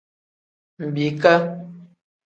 Mbiika. 0.87 1.33